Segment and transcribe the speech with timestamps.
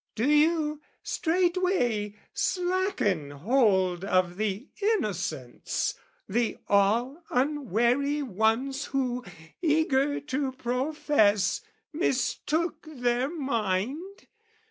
[0.15, 5.93] Do you straightway slacken hold Of the innocents,
[6.27, 9.23] the all unwary ones Who,
[9.61, 11.61] eager to profess,
[11.93, 14.25] mistook their mind?